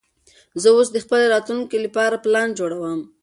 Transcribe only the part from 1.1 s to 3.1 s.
راتلونکې لوبې پلان جوړوم.